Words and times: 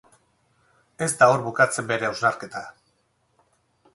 Ez 1.07 1.09
da 1.19 1.27
hor 1.33 1.43
bukatzen 1.49 1.91
bere 1.93 2.09
hausnarketa. 2.09 2.65